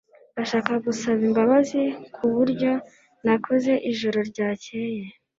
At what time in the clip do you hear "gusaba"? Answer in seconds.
0.85-1.21